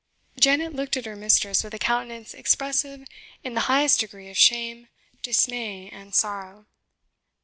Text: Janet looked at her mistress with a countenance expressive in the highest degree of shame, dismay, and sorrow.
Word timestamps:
Janet 0.39 0.73
looked 0.73 0.97
at 0.97 1.05
her 1.05 1.15
mistress 1.15 1.63
with 1.63 1.75
a 1.75 1.77
countenance 1.77 2.33
expressive 2.33 3.05
in 3.43 3.53
the 3.53 3.59
highest 3.69 3.99
degree 3.99 4.31
of 4.31 4.35
shame, 4.35 4.87
dismay, 5.21 5.89
and 5.91 6.15
sorrow. 6.15 6.65